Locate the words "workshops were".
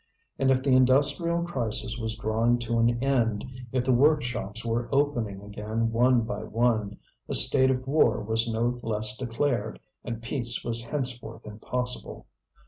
3.93-4.89